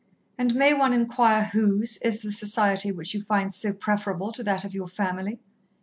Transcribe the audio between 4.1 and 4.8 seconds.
to that of